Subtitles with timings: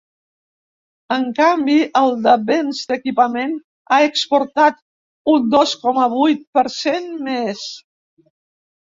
[1.15, 3.53] En canvi, el de béns d’equipament
[3.89, 4.79] ha exportat
[5.35, 7.61] un dos coma vuit per cent més.